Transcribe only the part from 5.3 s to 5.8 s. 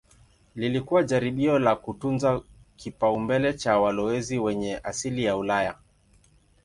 Ulaya.